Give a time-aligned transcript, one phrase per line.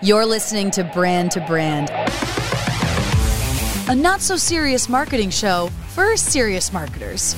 [0.00, 1.90] You're listening to Brand to Brand,
[3.90, 7.34] a not so serious marketing show for serious marketers.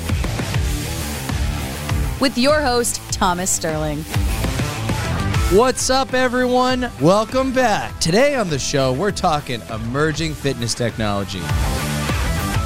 [2.21, 4.03] With your host, Thomas Sterling.
[5.57, 6.91] What's up, everyone?
[7.01, 7.99] Welcome back.
[7.99, 11.41] Today on the show, we're talking emerging fitness technology.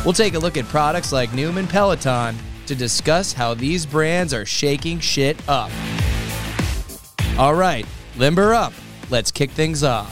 [0.05, 2.37] We'll take a look at products like Noom and Peloton
[2.67, 5.71] to discuss how these brands are shaking shit up.
[7.39, 7.87] All right,
[8.17, 8.73] limber up.
[9.15, 10.11] Let's kick things off.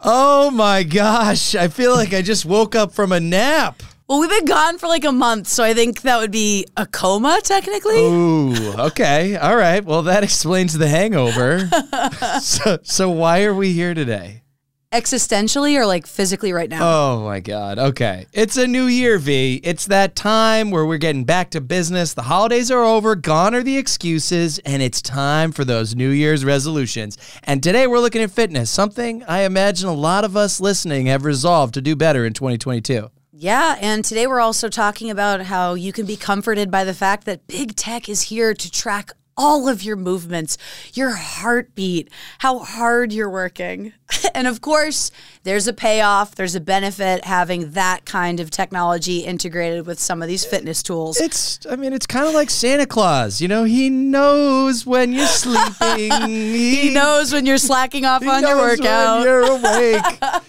[0.00, 3.82] Oh my gosh, I feel like I just woke up from a nap.
[4.06, 6.86] Well, we've been gone for like a month, so I think that would be a
[6.86, 7.98] coma technically.
[7.98, 9.36] Ooh, okay.
[9.36, 9.84] All right.
[9.84, 11.68] Well, that explains the hangover.
[12.40, 14.44] so, so why are we here today?
[14.92, 16.80] Existentially or like physically right now?
[16.82, 17.78] Oh my God.
[17.78, 18.26] Okay.
[18.32, 19.60] It's a new year, V.
[19.62, 22.12] It's that time where we're getting back to business.
[22.12, 26.44] The holidays are over, gone are the excuses, and it's time for those New Year's
[26.44, 27.16] resolutions.
[27.44, 31.24] And today we're looking at fitness, something I imagine a lot of us listening have
[31.24, 33.12] resolved to do better in 2022.
[33.30, 37.26] Yeah, and today we're also talking about how you can be comforted by the fact
[37.26, 40.58] that big tech is here to track all of your movements,
[40.92, 42.10] your heartbeat,
[42.40, 43.94] how hard you're working.
[44.34, 45.10] and of course,
[45.42, 50.28] there's a payoff, there's a benefit having that kind of technology integrated with some of
[50.28, 51.18] these fitness tools.
[51.20, 53.40] It's, I mean, it's kind of like Santa Claus.
[53.40, 56.10] You know, he knows when you're sleeping.
[56.28, 59.22] he, knows when you're slacking off on your workout.
[59.22, 60.04] you're awake.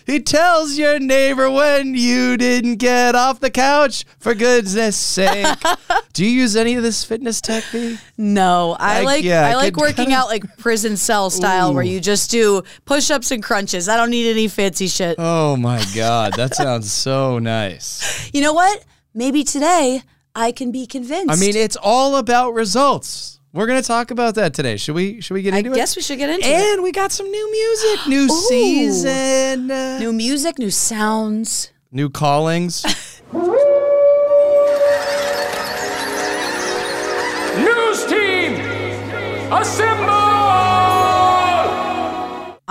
[0.06, 4.06] he tells your neighbor when you didn't get off the couch.
[4.20, 5.58] For goodness sake,
[6.14, 7.64] do you use any of this fitness tech?
[8.18, 10.18] No, I like yeah, I like working kinda...
[10.18, 11.74] out like prison cell style, Ooh.
[11.74, 13.90] where you just do push-ups and crunches.
[13.90, 15.18] I don't need any fancy shit.
[15.20, 18.30] Oh my god, that sounds so nice.
[18.34, 18.86] You know what?
[19.14, 21.32] Maybe today I can be convinced.
[21.32, 23.42] I mean, it's all about results.
[23.52, 24.78] We're gonna talk about that today.
[24.78, 25.20] Should we?
[25.20, 25.76] Should we get into I it?
[25.76, 26.74] I guess we should get into and it.
[26.76, 28.48] And we got some new music, new Ooh.
[28.48, 32.86] season, new music, new sounds, new callings.
[37.66, 38.54] News team,
[39.52, 40.41] assemble!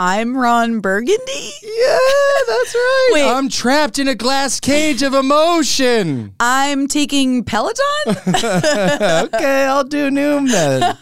[0.02, 1.50] I'm Ron Burgundy.
[1.62, 1.98] Yeah,
[2.48, 3.10] that's right.
[3.12, 3.28] Wait.
[3.30, 6.34] I'm trapped in a glass cage of emotion.
[6.40, 7.84] I'm taking Peloton?
[8.06, 10.96] okay, I'll do Noom then.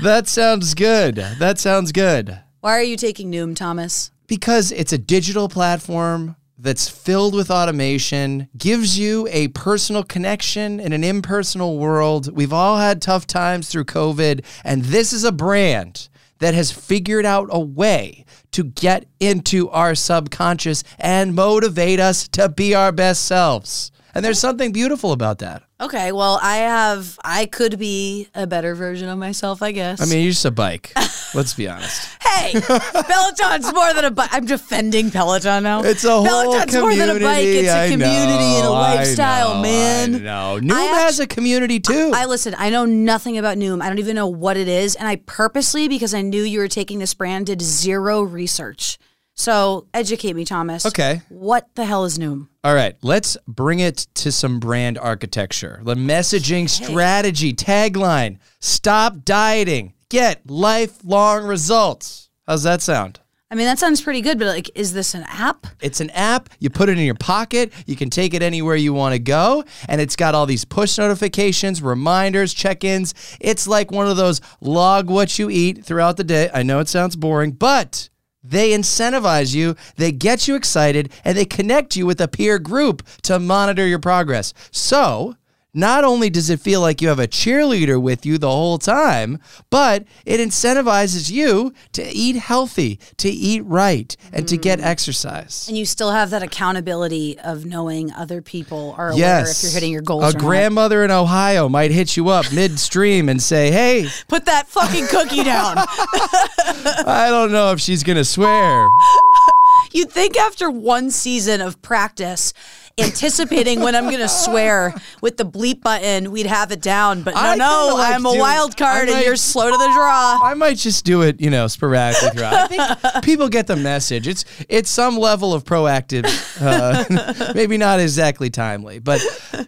[0.00, 1.16] that sounds good.
[1.16, 2.38] That sounds good.
[2.60, 4.12] Why are you taking Noom, Thomas?
[4.28, 10.92] Because it's a digital platform that's filled with automation, gives you a personal connection in
[10.92, 12.32] an impersonal world.
[12.32, 16.08] We've all had tough times through COVID, and this is a brand
[16.38, 22.48] that has figured out a way to get into our subconscious and motivate us to
[22.48, 23.90] be our best selves.
[24.16, 25.62] And there's something beautiful about that.
[25.78, 30.00] Okay, well, I have, I could be a better version of myself, I guess.
[30.00, 30.90] I mean, you're just a bike.
[31.34, 32.08] Let's be honest.
[32.22, 34.30] hey, Peloton's more than a bike.
[34.32, 35.82] I'm defending Peloton now.
[35.82, 36.96] It's a whole Peloton's community.
[36.96, 37.44] more than a bike.
[37.44, 40.22] It's a community know, and a lifestyle, I know, man.
[40.24, 40.60] Know.
[40.62, 42.12] Noom has a community too.
[42.14, 42.54] I, I listen.
[42.56, 43.82] I know nothing about Noom.
[43.82, 46.68] I don't even know what it is, and I purposely, because I knew you were
[46.68, 48.96] taking this brand, did zero research.
[49.36, 50.86] So educate me, Thomas.
[50.86, 51.20] Okay.
[51.28, 52.48] What the hell is Noom?
[52.64, 55.80] All right, let's bring it to some brand architecture.
[55.84, 62.30] The messaging strategy tagline stop dieting, get lifelong results.
[62.46, 63.20] How's that sound?
[63.50, 65.66] I mean, that sounds pretty good, but like, is this an app?
[65.80, 66.48] It's an app.
[66.58, 67.72] You put it in your pocket.
[67.86, 69.64] You can take it anywhere you want to go.
[69.88, 73.14] And it's got all these push notifications, reminders, check ins.
[73.40, 76.50] It's like one of those log what you eat throughout the day.
[76.52, 78.08] I know it sounds boring, but
[78.48, 83.02] they incentivize you, they get you excited, and they connect you with a peer group
[83.22, 84.54] to monitor your progress.
[84.70, 85.36] So,
[85.76, 89.38] not only does it feel like you have a cheerleader with you the whole time,
[89.68, 94.48] but it incentivizes you to eat healthy, to eat right, and mm.
[94.48, 94.84] to get mm.
[94.84, 95.68] exercise.
[95.68, 99.58] And you still have that accountability of knowing other people are aware yes.
[99.58, 100.34] if you're hitting your goals.
[100.34, 105.06] A grandmother in Ohio might hit you up midstream and say, "Hey, put that fucking
[105.08, 108.88] cookie down." I don't know if she's going to swear.
[109.92, 112.52] You'd think after one season of practice
[112.98, 117.22] anticipating when I'm going to swear with the bleep button, we'd have it down.
[117.22, 120.40] But no, I no, like I'm a wild card and you're slow to the draw.
[120.42, 122.42] I might just do it, you know, sporadically.
[122.42, 124.26] I think people get the message.
[124.26, 126.24] It's it's some level of proactive,
[126.58, 129.20] uh, maybe not exactly timely, but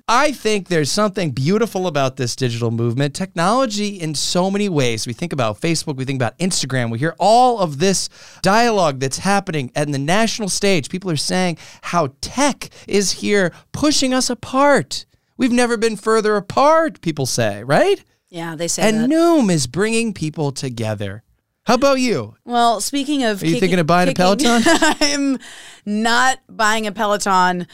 [0.08, 3.14] I think there's something beautiful about this digital movement.
[3.14, 5.06] Technology in so many ways.
[5.06, 8.08] We think about Facebook, we think about Instagram, we hear all of this
[8.40, 10.88] dialogue that's happening at the national stage.
[10.88, 15.06] People are saying how tech is here pushing us apart.
[15.36, 18.02] We've never been further apart, people say, right?
[18.28, 19.10] Yeah, they say and that.
[19.10, 21.22] Noom is bringing people together.
[21.64, 22.34] How about you?
[22.44, 24.62] Well, speaking of, Are you thinking of buying a Peloton?
[24.66, 25.38] I'm
[25.84, 27.66] not buying a Peloton.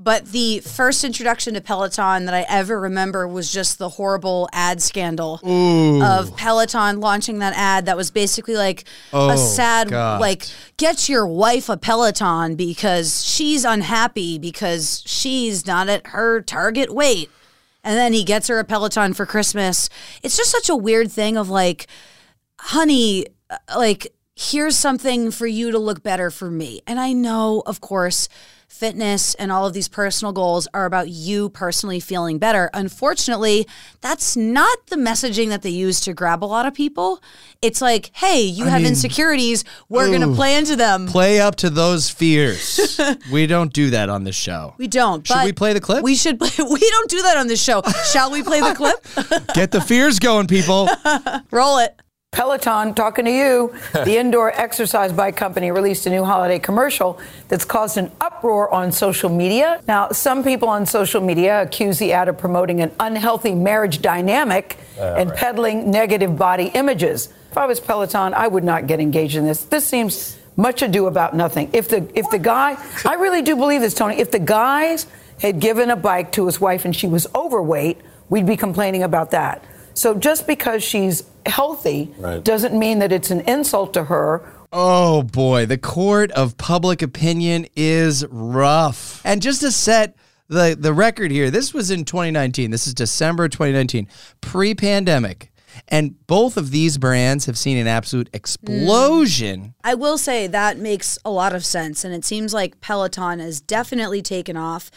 [0.00, 4.80] But the first introduction to Peloton that I ever remember was just the horrible ad
[4.80, 10.20] scandal of Peloton launching that ad that was basically like Oh, a sad, God.
[10.20, 10.46] like,
[10.76, 17.28] get your wife a Peloton because she's unhappy because she's not at her target weight.
[17.82, 19.88] And then he gets her a Peloton for Christmas.
[20.22, 21.88] It's just such a weird thing of like,
[22.60, 26.82] honey, uh, like, here's something for you to look better for me.
[26.86, 28.28] And I know, of course,
[28.68, 32.70] fitness and all of these personal goals are about you personally feeling better.
[32.74, 33.66] Unfortunately,
[34.00, 37.20] that's not the messaging that they use to grab a lot of people.
[37.60, 39.64] It's like, hey, you have mean, insecurities.
[39.88, 41.06] We're going to play into them.
[41.06, 43.00] Play up to those fears.
[43.32, 44.74] we don't do that on this show.
[44.78, 45.26] we don't.
[45.26, 46.04] Should we play the clip?
[46.04, 46.48] We should play.
[46.68, 47.82] We don't do that on this show.
[48.12, 49.46] Shall we play the clip?
[49.54, 50.88] Get the fears going, people.
[51.50, 52.00] Roll it.
[52.38, 53.74] Peloton, talking to you.
[54.04, 58.92] The indoor exercise bike company released a new holiday commercial that's caused an uproar on
[58.92, 59.82] social media.
[59.88, 64.78] Now, some people on social media accuse the ad of promoting an unhealthy marriage dynamic
[64.98, 67.28] and peddling negative body images.
[67.50, 69.64] If I was Peloton, I would not get engaged in this.
[69.64, 71.70] This seems much ado about nothing.
[71.72, 74.18] If the if the guy, I really do believe this, Tony.
[74.20, 75.06] If the guys
[75.40, 77.98] had given a bike to his wife and she was overweight,
[78.28, 79.62] we'd be complaining about that.
[79.98, 82.42] So just because she's healthy Right.
[82.44, 84.48] doesn't mean that it's an insult to her.
[84.72, 89.20] Oh boy, the court of public opinion is rough.
[89.24, 90.14] And just to set
[90.48, 92.70] the the record here, this was in 2019.
[92.70, 94.06] This is December 2019,
[94.40, 95.50] pre-pandemic.
[95.88, 99.74] And both of these brands have seen an absolute explosion.
[99.84, 102.04] I will say that makes a lot of sense.
[102.04, 104.90] And it seems like Peloton has definitely taken off.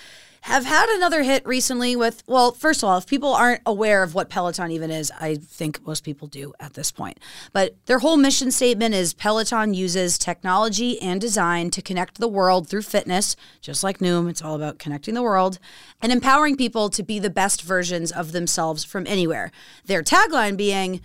[0.45, 4.15] Have had another hit recently with, well, first of all, if people aren't aware of
[4.15, 7.19] what Peloton even is, I think most people do at this point.
[7.53, 12.67] But their whole mission statement is Peloton uses technology and design to connect the world
[12.67, 14.27] through fitness, just like Noom.
[14.27, 15.59] It's all about connecting the world
[16.01, 19.51] and empowering people to be the best versions of themselves from anywhere.
[19.85, 21.01] Their tagline being,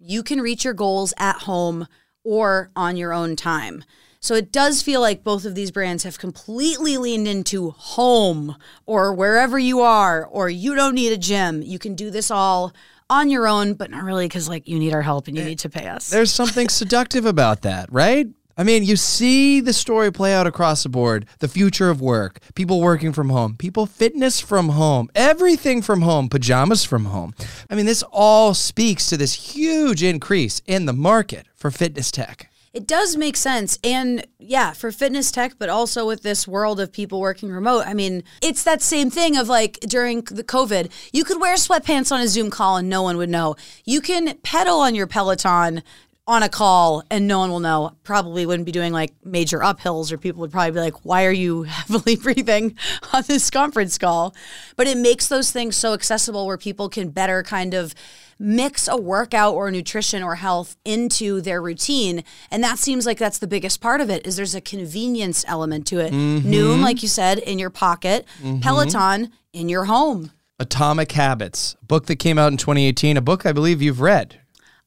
[0.00, 1.86] you can reach your goals at home
[2.24, 3.84] or on your own time.
[4.20, 9.14] So it does feel like both of these brands have completely leaned into home or
[9.14, 11.62] wherever you are, or you don't need a gym.
[11.62, 12.74] You can do this all
[13.08, 15.48] on your own, but not really because like you need our help and you eh,
[15.48, 16.10] need to pay us.
[16.10, 18.26] There's something seductive about that, right?
[18.58, 22.40] I mean, you see the story play out across the board the future of work,
[22.54, 27.32] people working from home, people fitness from home, everything from home, pajamas from home.
[27.70, 32.49] I mean, this all speaks to this huge increase in the market for fitness tech.
[32.72, 33.78] It does make sense.
[33.82, 37.84] And yeah, for fitness tech, but also with this world of people working remote.
[37.86, 42.12] I mean, it's that same thing of like during the COVID, you could wear sweatpants
[42.12, 43.56] on a Zoom call and no one would know.
[43.84, 45.82] You can pedal on your Peloton
[46.30, 47.96] on a call and no one will know.
[48.04, 51.32] Probably wouldn't be doing like major uphills or people would probably be like, why are
[51.32, 52.76] you heavily breathing
[53.12, 54.34] on this conference call?
[54.76, 57.94] But it makes those things so accessible where people can better kind of
[58.38, 63.38] mix a workout or nutrition or health into their routine and that seems like that's
[63.38, 66.50] the biggest part of it is there's a convenience element to it mm-hmm.
[66.50, 68.58] noom like you said in your pocket mm-hmm.
[68.60, 73.46] peloton in your home Atomic Habits, a book that came out in 2018, a book
[73.46, 74.40] I believe you've read.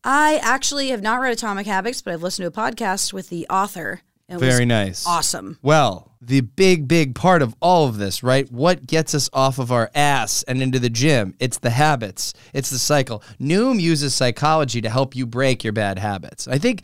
[0.03, 3.47] I actually have not read atomic habits but i've listened to a podcast with the
[3.49, 5.05] author It was Very nice.
[5.07, 8.49] awesome Well, the big, big part of all of this, right?
[8.49, 11.35] What gets us off of our ass and into the gym?
[11.37, 13.21] It's the habits, it's the cycle.
[13.41, 16.47] Noom uses psychology to help you break your bad habits.
[16.47, 16.83] I think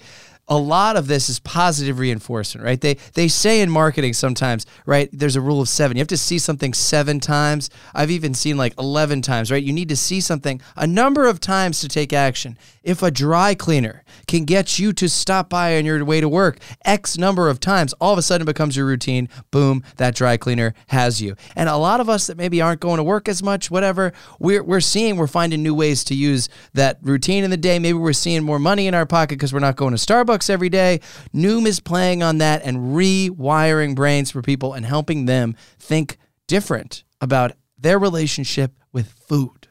[0.50, 2.82] a lot of this is positive reinforcement, right?
[2.82, 5.08] They they say in marketing sometimes, right?
[5.14, 5.96] There's a rule of seven.
[5.96, 7.70] You have to see something seven times.
[7.94, 9.64] I've even seen like eleven times, right?
[9.64, 12.58] You need to see something a number of times to take action.
[12.82, 16.58] If a dry cleaner can get you to stop by on your way to work
[16.84, 19.30] X number of times, all of a sudden becomes your routine.
[19.52, 21.36] Boom, that dry cleaner has you.
[21.56, 24.64] And a lot of us that maybe aren't going to work as much, whatever, we're,
[24.64, 27.78] we're seeing, we're finding new ways to use that routine in the day.
[27.78, 30.70] Maybe we're seeing more money in our pocket because we're not going to Starbucks every
[30.70, 31.00] day.
[31.34, 37.04] Noom is playing on that and rewiring brains for people and helping them think different
[37.20, 39.68] about their relationship with food.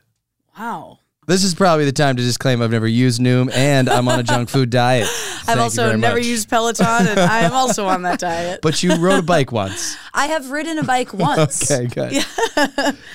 [0.58, 4.18] wow This is probably the time to disclaim I've never used Noom and I'm on
[4.18, 5.04] a junk food diet.
[5.04, 6.24] i've Thank also never much.
[6.26, 9.96] used peloton and i am also on that diet But you rode a bike once.
[10.14, 12.24] i have ridden a bike once Okay, good.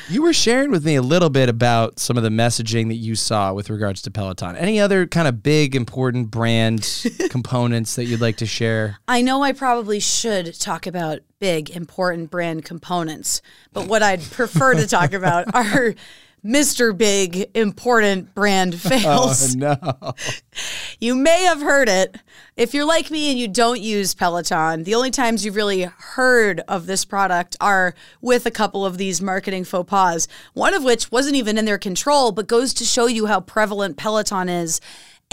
[0.09, 3.15] you were sharing with me a little bit about some of the messaging that you
[3.15, 4.55] saw with regards to Peloton.
[4.55, 6.87] Any other kind of big, important brand
[7.29, 8.97] components that you'd like to share?
[9.07, 13.41] I know I probably should talk about big, important brand components,
[13.73, 15.95] but what I'd prefer to talk about are
[16.45, 16.95] Mr.
[16.97, 19.55] Big important brand oh, fails.
[19.55, 20.13] Oh, no.
[20.99, 22.17] You may have heard it.
[22.57, 26.61] If you're like me and you don't use Peloton, the only times you've really heard
[26.67, 31.11] of this product are with a couple of these marketing faux pas, one of which
[31.11, 34.81] wasn't even in their control, but goes to show you how prevalent Peloton is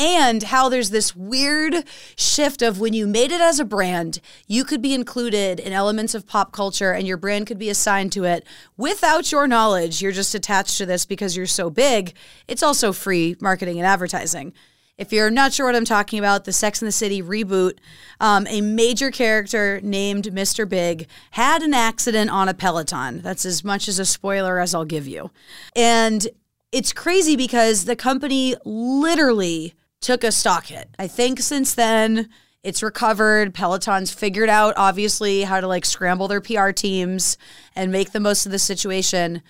[0.00, 1.84] and how there's this weird
[2.16, 6.14] shift of when you made it as a brand, you could be included in elements
[6.14, 8.46] of pop culture and your brand could be assigned to it
[8.78, 10.00] without your knowledge.
[10.00, 12.14] You're just attached to this because you're so big.
[12.48, 14.54] It's also free marketing and advertising.
[14.96, 17.78] If you're not sure what I'm talking about, the Sex and the City reboot,
[18.20, 20.66] um, a major character named Mr.
[20.66, 23.20] Big had an accident on a Peloton.
[23.20, 25.30] That's as much as a spoiler as I'll give you.
[25.76, 26.26] And
[26.72, 30.88] it's crazy because the company literally took a stock hit.
[30.98, 32.28] I think since then,
[32.62, 33.54] it's recovered.
[33.54, 37.38] Peloton's figured out, obviously, how to like scramble their PR teams
[37.74, 39.42] and make the most of the situation.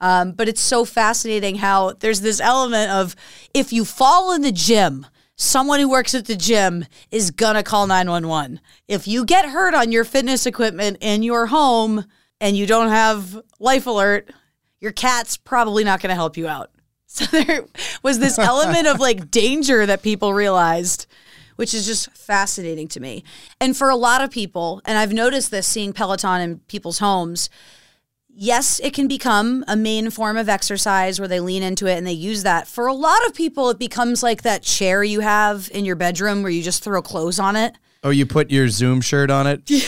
[0.00, 3.16] Um, but it's so fascinating how there's this element of
[3.54, 7.86] if you fall in the gym, someone who works at the gym is gonna call
[7.86, 8.60] 911.
[8.86, 12.04] If you get hurt on your fitness equipment in your home
[12.40, 14.30] and you don't have life alert,
[14.80, 16.70] your cat's probably not gonna help you out.
[17.10, 17.64] So there
[18.02, 21.06] was this element of like danger that people realized,
[21.56, 23.24] which is just fascinating to me.
[23.60, 27.48] And for a lot of people, and I've noticed this seeing Peloton in people's homes,
[28.28, 32.06] yes, it can become a main form of exercise where they lean into it and
[32.06, 32.68] they use that.
[32.68, 36.42] For a lot of people, it becomes like that chair you have in your bedroom
[36.42, 37.74] where you just throw clothes on it.
[38.04, 39.68] Oh, you put your Zoom shirt on it?
[39.70, 39.80] you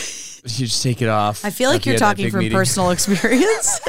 [0.43, 1.45] just take it off.
[1.45, 2.57] I feel like you you're talking from meeting.
[2.57, 3.79] personal experience.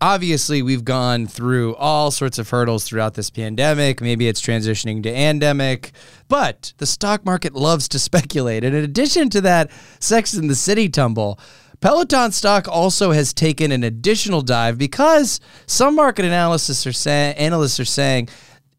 [0.00, 4.00] Obviously we've gone through all sorts of hurdles throughout this pandemic.
[4.00, 5.92] Maybe it's transitioning to endemic,
[6.28, 8.64] but the stock market loves to speculate.
[8.64, 11.38] And in addition to that Sex in the City tumble,
[11.80, 17.80] Peloton stock also has taken an additional dive because some market analysts are saying analysts
[17.80, 18.28] are saying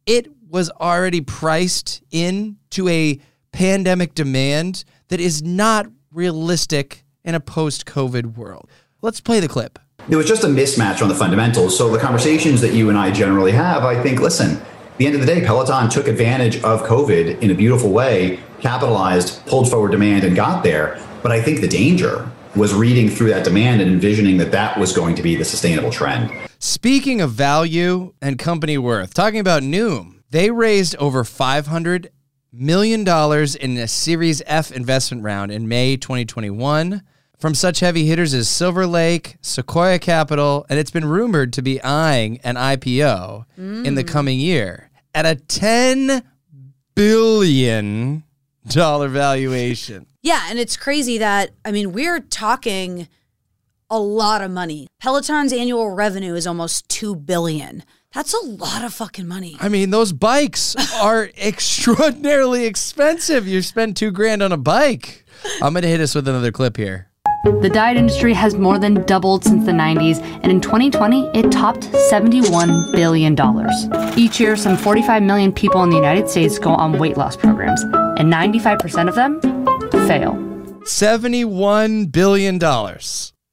[0.06, 3.20] it was already priced into a
[3.52, 8.70] pandemic demand that is not realistic in a post-COVID world.
[9.02, 9.80] Let's play the clip.
[10.10, 11.78] It was just a mismatch on the fundamentals.
[11.78, 15.16] So the conversations that you and I generally have, I think, listen, at the end
[15.16, 19.92] of the day, Peloton took advantage of COVID in a beautiful way, capitalized, pulled forward
[19.92, 21.00] demand, and got there.
[21.22, 24.94] But I think the danger was reading through that demand and envisioning that that was
[24.94, 26.32] going to be the sustainable trend.
[26.60, 32.08] Speaking of value and company worth, talking about Noom, they raised over $500
[32.52, 37.02] million in a Series F investment round in May 2021
[37.42, 41.82] from such heavy hitters as Silver Lake, Sequoia Capital, and it's been rumored to be
[41.82, 44.08] eyeing an IPO in the mm.
[44.08, 46.24] coming year at a $10
[46.96, 48.24] billion
[48.64, 50.06] valuation.
[50.22, 53.08] Yeah, and it's crazy that I mean we're talking
[53.90, 54.88] a lot of money.
[55.02, 57.84] Peloton's annual revenue is almost 2 billion.
[58.14, 59.58] That's a lot of fucking money.
[59.60, 63.48] I mean, those bikes are extraordinarily expensive.
[63.48, 65.26] You spend two grand on a bike.
[65.62, 67.11] I'm going to hit us with another clip here.
[67.44, 71.82] The diet industry has more than doubled since the 90s, and in 2020, it topped
[72.12, 73.36] $71 billion.
[74.16, 77.82] Each year, some 45 million people in the United States go on weight loss programs,
[77.82, 79.42] and 95% of them
[80.08, 80.34] fail.
[80.84, 82.64] $71 billion.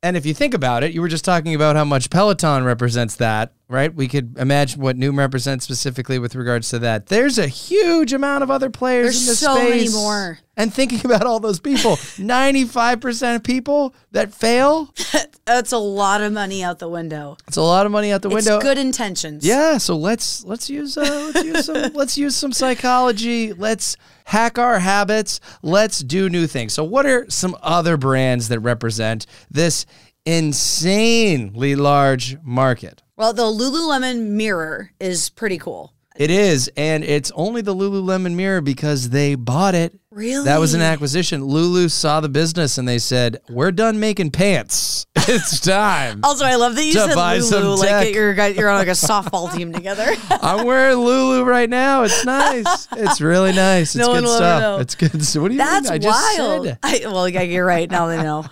[0.02, 3.16] And if you think about it, you were just talking about how much Peloton represents
[3.16, 3.94] that, right?
[3.94, 7.06] We could imagine what Noom represents specifically with regards to that.
[7.06, 9.94] There's a huge amount of other players There's in this so many space.
[9.94, 10.38] more.
[10.56, 14.92] And thinking about all those people, 95% of people that fail,
[15.44, 17.38] That's a lot of money out the window.
[17.46, 18.60] it's a lot of money out the It's window.
[18.60, 19.46] good intentions.
[19.46, 23.54] Yeah, so let's let's use uh, let's use some let's use some psychology.
[23.54, 23.96] Let's
[24.26, 25.40] hack our habits.
[25.62, 26.75] Let's do new things.
[26.75, 29.87] So, what are some other brands that represent this
[30.26, 33.02] insanely large market?
[33.18, 35.92] Well, the Lululemon mirror is pretty cool.
[36.14, 39.98] It is, and it's only the Lululemon mirror because they bought it.
[40.12, 40.44] Really?
[40.44, 41.44] That was an acquisition.
[41.44, 45.04] Lulu saw the business and they said, "We're done making pants.
[45.30, 48.88] It's time." Also, I love that you said buy Lulu like you're you're on like
[48.88, 50.06] a softball team together.
[50.30, 52.04] I'm wearing Lulu right now.
[52.04, 52.87] It's nice.
[52.92, 53.96] It's really nice.
[53.96, 54.60] It's No one good stuff.
[54.60, 54.78] know.
[54.78, 55.25] It's good.
[55.25, 55.92] So what do you That's mean?
[55.92, 56.78] I just wild.
[56.84, 57.90] I, well, yeah, you're right.
[57.90, 58.44] Now they know.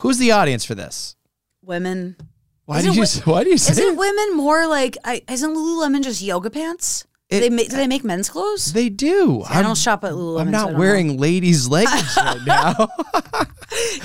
[0.00, 1.14] Who's the audience for this?
[1.62, 2.16] women.
[2.72, 4.96] Why Isn't do you why do you say Isn't women more like?
[5.04, 7.06] I, isn't Lululemon just yoga pants?
[7.28, 8.72] Do they make, do they make men's clothes?
[8.72, 9.42] they do?
[9.48, 10.40] I don't shop at Lululemon.
[10.40, 12.88] I'm not don't wearing ladies' leggings right now.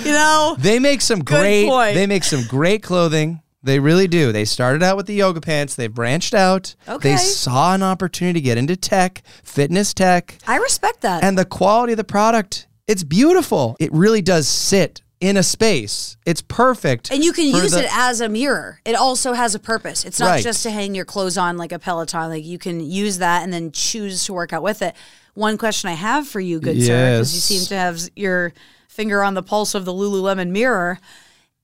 [0.03, 1.67] You know, They make some great.
[1.67, 1.95] point.
[1.95, 3.41] They make some great clothing.
[3.63, 4.31] They really do.
[4.33, 5.75] They started out with the yoga pants.
[5.75, 6.75] They branched out.
[6.87, 7.11] Okay.
[7.11, 11.23] They saw an opportunity to get into tech, fitness tech, I respect that.
[11.23, 12.67] and the quality of the product.
[12.87, 13.75] It's beautiful.
[13.79, 16.15] It really does sit in a space.
[16.25, 17.11] It's perfect.
[17.11, 18.79] And you can use the- it as a mirror.
[18.85, 20.05] It also has a purpose.
[20.05, 20.43] It's not Right.
[20.43, 22.29] just to hang your clothes on like a Peloton.
[22.29, 24.95] Like you can use that and then choose to work out with it.
[25.33, 28.53] One question I have for you, good sir, because you seem to have your
[28.87, 30.99] finger on the pulse of the Lululemon mirror.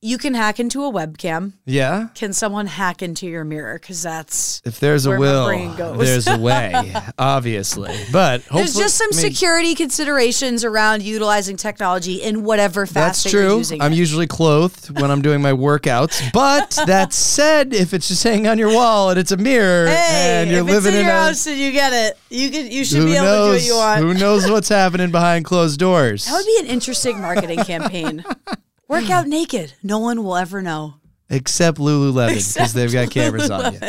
[0.03, 1.53] You can hack into a webcam.
[1.63, 2.10] Yeah.
[2.13, 3.79] Can someone hack into your mirror?
[3.79, 5.48] Because that's If there's a will,
[5.95, 7.95] there's a way, obviously.
[8.12, 13.31] But There's just some I mean, security considerations around utilizing technology in whatever fashion.
[13.31, 13.77] That's true.
[13.79, 13.98] I'm it.
[13.98, 16.33] usually clothed when I'm doing my workouts.
[16.33, 20.41] But that said, if it's just hanging on your wall and it's a mirror Hey,
[20.41, 22.83] and you're if it's living in your house and you get it, you can you
[22.83, 24.01] should be able knows, to do what you want.
[24.01, 26.25] Who knows what's happening behind closed doors?
[26.25, 28.25] That would be an interesting marketing campaign.
[29.02, 29.74] Work out naked.
[29.84, 30.96] No one will ever know.
[31.30, 33.80] Except Lululemon because they've got cameras on you.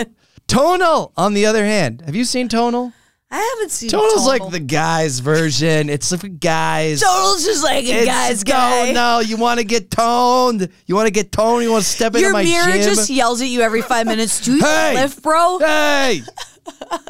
[0.46, 2.92] Tonal, on the other hand, have you seen Tonal?
[3.30, 4.26] I haven't seen Tonal's Tonal.
[4.28, 5.88] like the guys version.
[5.90, 7.00] It's for guys.
[7.00, 8.92] Tonal's just like a It's- guy's guy.
[8.92, 10.68] No, no, you want to get toned.
[10.86, 11.64] You want to get toned.
[11.64, 12.82] You want to step Your into my mirror gym.
[12.94, 14.40] just yells at you every five minutes.
[14.40, 14.94] Do you Hey!
[14.94, 15.58] lift, bro?
[15.58, 16.22] Hey,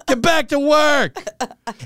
[0.07, 1.23] get back to work.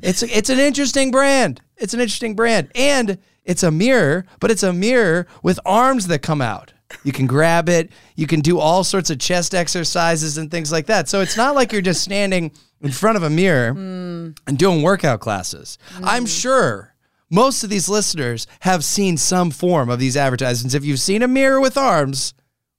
[0.02, 1.60] It's it's an interesting brand.
[1.76, 6.20] It's an interesting brand, and it's a mirror, but it's a mirror with arms that
[6.20, 6.74] come out.
[7.02, 7.90] You can grab it.
[8.14, 11.08] You can do all sorts of chest exercises and things like that.
[11.08, 12.52] So it's not like you're just standing
[12.82, 14.30] in front of a mirror hmm.
[14.46, 15.78] and doing workout classes.
[16.02, 16.26] I'm hmm.
[16.26, 16.94] sure
[17.30, 20.74] most of these listeners have seen some form of these advertisements.
[20.74, 22.34] If you've seen a mirror with arms,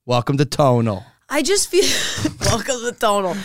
[0.06, 1.04] welcome to Tonal.
[1.28, 1.84] I just feel
[2.42, 3.36] welcome to Tonal.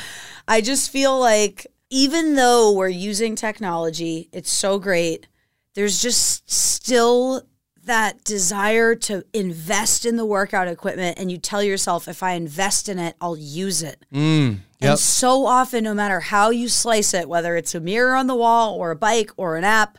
[0.47, 5.27] I just feel like even though we're using technology, it's so great.
[5.75, 7.43] There's just still
[7.83, 12.89] that desire to invest in the workout equipment, and you tell yourself, if I invest
[12.89, 14.03] in it, I'll use it.
[14.11, 14.97] And Yep.
[14.97, 18.73] so often, no matter how you slice it, whether it's a mirror on the wall
[18.75, 19.97] or a bike or an app,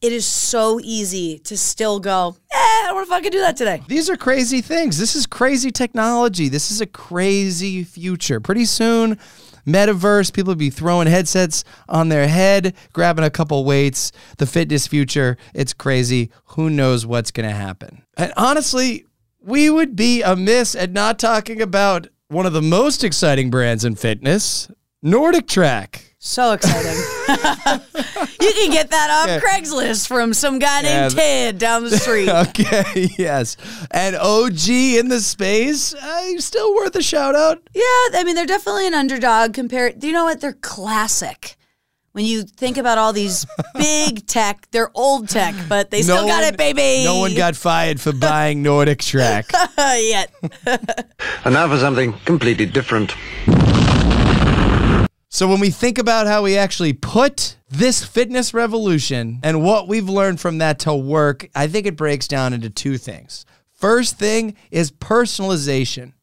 [0.00, 3.56] it is so easy to still go, eh, I don't want to fucking do that
[3.56, 3.82] today.
[3.88, 4.98] These are crazy things.
[4.98, 6.48] This is crazy technology.
[6.48, 8.40] This is a crazy future.
[8.40, 9.18] Pretty soon,
[9.68, 14.12] metaverse, people be throwing headsets on their head, grabbing a couple weights.
[14.38, 16.30] The fitness future, it's crazy.
[16.50, 18.02] Who knows what's going to happen?
[18.16, 19.06] And honestly,
[19.40, 23.94] we would be amiss at not talking about one of the most exciting brands in
[23.96, 24.70] fitness,
[25.02, 26.14] Nordic Track.
[26.18, 27.02] So exciting.
[28.40, 32.28] you can get that off Craigslist from some guy named Ted down the street.
[32.48, 33.56] Okay, yes.
[33.90, 37.60] And OG in the space, uh, still worth a shout out.
[37.74, 37.82] yeah,
[38.14, 40.02] I mean, they're definitely an underdog compared.
[40.02, 40.40] You know what?
[40.40, 41.56] They're classic.
[42.12, 46.42] When you think about all these big tech, they're old tech, but they still got
[46.42, 47.04] one- it, baby.
[47.04, 49.50] No one got fired for buying Nordic Track.
[49.78, 50.32] yet.
[51.44, 53.14] And now for something completely different.
[55.38, 60.08] So when we think about how we actually put this fitness revolution and what we've
[60.08, 63.46] learned from that to work, I think it breaks down into two things.
[63.72, 66.14] First thing is personalization.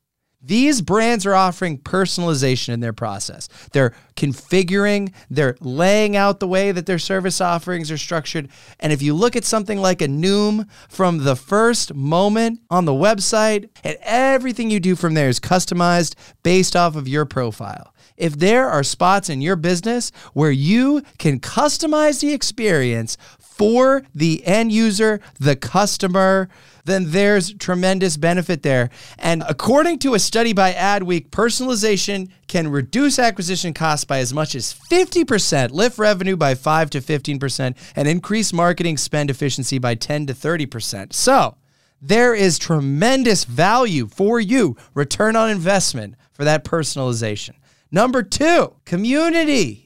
[0.46, 3.50] These brands are offering personalization in their process.
[3.72, 8.50] They're configuring, they're laying out the way that their service offerings are structured.
[8.80, 12.92] And if you look at something like a Noom from the first moment on the
[12.92, 17.94] website, and everything you do from there is customized based off of your profile.
[18.16, 23.18] If there are spots in your business where you can customize the experience
[23.58, 26.50] for the end user, the customer,
[26.84, 28.90] then there's tremendous benefit there.
[29.18, 34.56] And according to a study by Adweek, personalization can reduce acquisition costs by as much
[34.56, 40.28] as 50%, lift revenue by 5 to 15%, and increase marketing spend efficiency by 10
[40.28, 41.14] to 30%.
[41.14, 41.56] So,
[42.02, 47.54] there is tremendous value for you, return on investment for that personalization.
[47.90, 49.85] Number two, community.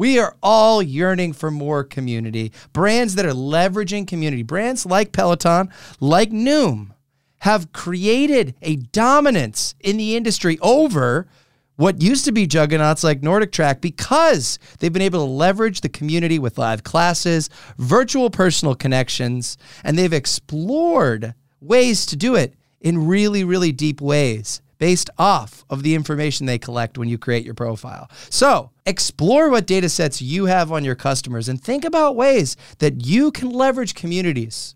[0.00, 2.52] We are all yearning for more community.
[2.72, 5.68] Brands that are leveraging community, brands like Peloton,
[6.00, 6.92] like Noom,
[7.40, 11.28] have created a dominance in the industry over
[11.76, 15.90] what used to be juggernauts like Nordic Track because they've been able to leverage the
[15.90, 23.06] community with live classes, virtual personal connections, and they've explored ways to do it in
[23.06, 27.54] really, really deep ways based off of the information they collect when you create your
[27.54, 28.10] profile.
[28.30, 33.06] So, explore what data sets you have on your customers and think about ways that
[33.06, 34.74] you can leverage communities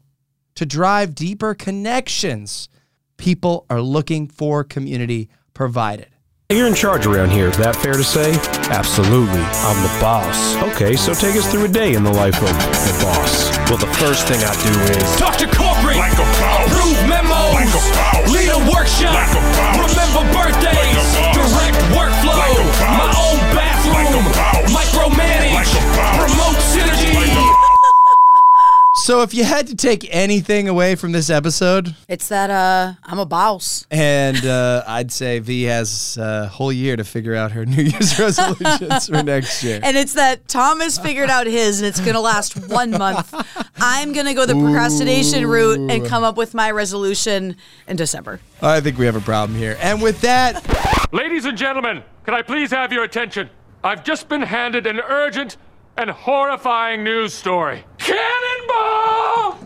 [0.55, 2.69] to drive deeper connections.
[3.17, 6.09] People are looking for community provided.
[6.51, 8.35] You're in charge around here, is that fair to say?
[8.71, 9.40] Absolutely.
[9.40, 10.57] I'm the boss.
[10.75, 13.49] Okay, so take us through a day in the life of the boss.
[13.71, 15.17] Well, the first thing I do is.
[15.17, 15.93] Talk to corporate.
[29.05, 33.19] So if you had to take anything away from this episode, It's that uh, I'm
[33.19, 33.87] a boss.
[33.90, 38.19] and uh, I'd say V has a whole year to figure out her New Year's
[38.19, 39.79] resolutions for next year.
[39.83, 43.35] And it's that Thomas figured out his and it's going to last one month.
[43.77, 48.40] I'm going to go the procrastination route and come up with my resolution in December.
[48.62, 49.77] I think we have a problem here.
[49.83, 53.51] And with that, Ladies and gentlemen, can I please have your attention?
[53.85, 55.59] I've just been handed an urgent
[55.96, 57.85] and horrifying news story.
[57.98, 59.59] Cannonball!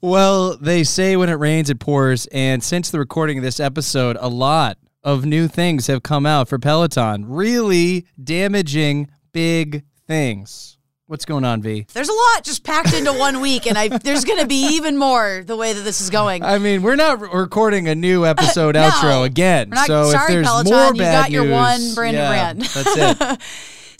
[0.00, 2.26] well, they say when it rains, it pours.
[2.26, 6.48] And since the recording of this episode, a lot of new things have come out
[6.48, 10.77] for Peloton, really damaging big things.
[11.08, 11.86] What's going on, V?
[11.94, 14.98] There's a lot just packed into one week, and I, there's going to be even
[14.98, 16.42] more the way that this is going.
[16.44, 18.90] I mean, we're not re- recording a new episode No.
[18.90, 19.70] outro again.
[19.70, 22.14] We're not- so if sorry, there's Peloton, more you bad got your news- one brand
[22.14, 22.60] yeah, brand.
[22.60, 23.40] That's it.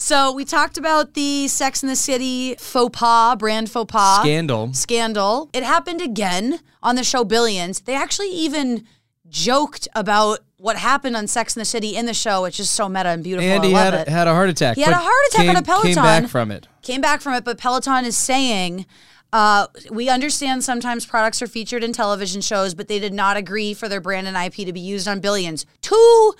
[0.01, 4.21] So we talked about the Sex in the City faux pas, brand faux pas.
[4.21, 4.73] Scandal.
[4.73, 5.49] Scandal.
[5.51, 7.81] It happened again on the show Billions.
[7.81, 8.85] They actually even
[9.27, 12.87] joked about what happened on Sex in the City in the show, which is so
[12.89, 13.49] meta and beautiful.
[13.49, 14.11] Andy I love had it.
[14.11, 14.75] had a heart attack.
[14.75, 16.03] He had a heart attack on a came- Came Peloton.
[16.03, 16.67] back from it.
[16.81, 18.85] Came back from it, but Peloton is saying
[19.31, 23.73] uh, we understand sometimes products are featured in television shows, but they did not agree
[23.73, 25.65] for their brand and IP to be used on Billions.
[25.81, 26.33] Two,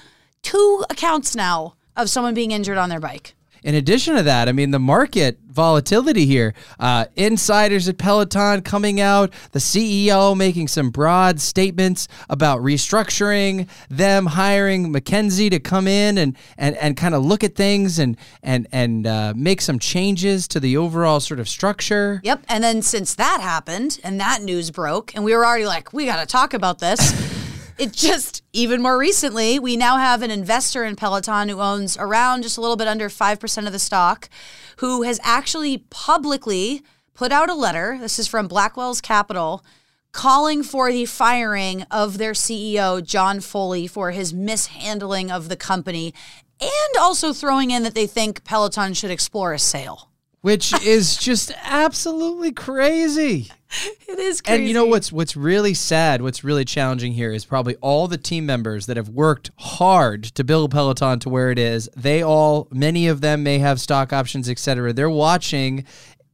[0.43, 3.35] two accounts now of someone being injured on their bike.
[3.63, 9.01] In addition to that, I mean, the market volatility here, uh, insiders at Peloton coming
[9.01, 16.17] out, the CEO making some broad statements about restructuring, them hiring McKinsey to come in
[16.17, 20.47] and and, and kind of look at things and and and uh, make some changes
[20.47, 22.21] to the overall sort of structure.
[22.23, 22.43] Yep.
[22.47, 26.05] And then since that happened and that news broke, and we were already like, we
[26.05, 27.37] got to talk about this.
[27.79, 32.43] It just, even more recently, we now have an investor in Peloton who owns around
[32.43, 34.29] just a little bit under 5% of the stock,
[34.77, 37.97] who has actually publicly put out a letter.
[37.99, 39.63] This is from Blackwell's Capital.
[40.11, 46.13] Calling for the firing of their CEO, John Foley, for his mishandling of the company,
[46.59, 50.09] and also throwing in that they think Peloton should explore a sale.
[50.41, 53.51] Which is just absolutely crazy.
[54.07, 54.61] It is crazy.
[54.61, 58.17] And you know what's what's really sad, what's really challenging here is probably all the
[58.17, 61.87] team members that have worked hard to build Peloton to where it is.
[61.95, 64.93] They all, many of them may have stock options, etc.
[64.93, 65.85] They're watching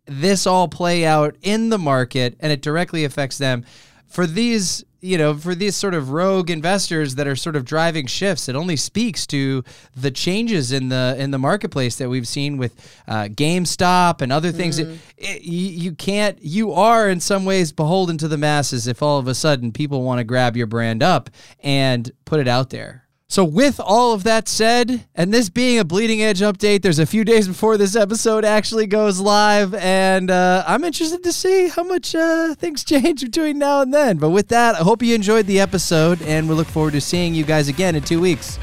[0.05, 3.65] this all play out in the market, and it directly affects them.
[4.07, 8.07] For these, you know, for these sort of rogue investors that are sort of driving
[8.07, 9.63] shifts, it only speaks to
[9.95, 12.73] the changes in the in the marketplace that we've seen with
[13.07, 14.79] uh, GameStop and other things.
[14.79, 19.01] It, it, you, you can't, you are in some ways beholden to the masses if
[19.03, 22.69] all of a sudden people want to grab your brand up and put it out
[22.69, 23.04] there.
[23.27, 27.07] So, with all of that said, and this being a bleeding edge update, there's a
[27.07, 31.83] few days before this episode actually goes live, and uh, I'm interested to see how
[31.83, 34.17] much uh, things change between now and then.
[34.17, 37.33] But with that, I hope you enjoyed the episode, and we look forward to seeing
[37.33, 38.59] you guys again in two weeks.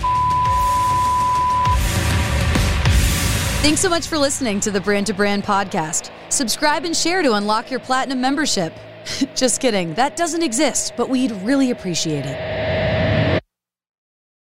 [3.62, 6.12] Thanks so much for listening to the Brand to Brand podcast.
[6.28, 8.72] Subscribe and share to unlock your platinum membership.
[9.34, 13.21] Just kidding, that doesn't exist, but we'd really appreciate it.